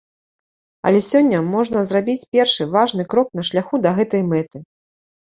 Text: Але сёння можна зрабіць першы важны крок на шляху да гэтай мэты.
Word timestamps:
Але 0.89 0.99
сёння 1.07 1.41
можна 1.55 1.83
зрабіць 1.89 2.29
першы 2.35 2.67
важны 2.75 3.05
крок 3.11 3.27
на 3.41 3.45
шляху 3.51 3.75
да 3.83 3.91
гэтай 3.99 4.23
мэты. 4.31 4.57